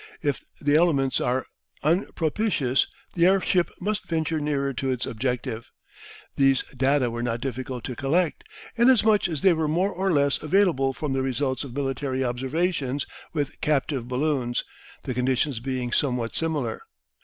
If 0.23 0.43
the 0.59 0.73
elements 0.73 1.21
are 1.21 1.45
unpropitious 1.83 2.87
the 3.13 3.27
airship 3.27 3.69
must 3.79 4.07
venture 4.09 4.39
nearer 4.39 4.73
to 4.73 4.89
its 4.89 5.05
objective. 5.05 5.69
These 6.37 6.63
data 6.75 7.11
were 7.11 7.21
not 7.21 7.39
difficult 7.39 7.83
to 7.83 7.95
collect, 7.95 8.43
inasmuch 8.75 9.29
as 9.29 9.41
they 9.43 9.53
were 9.53 9.67
more 9.67 9.91
or 9.91 10.11
less 10.11 10.41
available 10.41 10.93
from 10.93 11.13
the 11.13 11.21
results 11.21 11.63
of 11.63 11.75
military 11.75 12.23
observations 12.23 13.05
with 13.31 13.61
captive 13.61 14.07
balloons, 14.07 14.63
the 15.03 15.13
conditions 15.13 15.59
being 15.59 15.91
somewhat 15.91 16.33
similar. 16.33 16.81